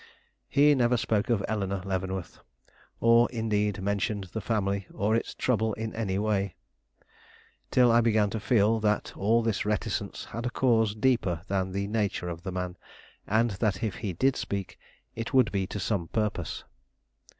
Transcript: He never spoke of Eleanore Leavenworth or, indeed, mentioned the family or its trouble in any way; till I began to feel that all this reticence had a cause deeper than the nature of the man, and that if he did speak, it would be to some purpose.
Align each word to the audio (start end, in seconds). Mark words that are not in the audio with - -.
He 0.49 0.73
never 0.73 0.97
spoke 0.97 1.29
of 1.29 1.45
Eleanore 1.47 1.83
Leavenworth 1.85 2.39
or, 2.99 3.29
indeed, 3.31 3.83
mentioned 3.83 4.23
the 4.33 4.41
family 4.41 4.87
or 4.91 5.15
its 5.15 5.35
trouble 5.35 5.73
in 5.73 5.93
any 5.93 6.17
way; 6.17 6.55
till 7.69 7.91
I 7.91 8.01
began 8.01 8.31
to 8.31 8.39
feel 8.39 8.79
that 8.79 9.15
all 9.15 9.43
this 9.43 9.63
reticence 9.63 10.25
had 10.25 10.47
a 10.47 10.49
cause 10.49 10.95
deeper 10.95 11.43
than 11.47 11.71
the 11.71 11.85
nature 11.85 12.29
of 12.29 12.41
the 12.41 12.51
man, 12.51 12.77
and 13.27 13.51
that 13.61 13.83
if 13.83 13.97
he 13.97 14.11
did 14.13 14.35
speak, 14.35 14.79
it 15.15 15.35
would 15.35 15.51
be 15.51 15.67
to 15.67 15.79
some 15.79 16.07
purpose. 16.07 16.63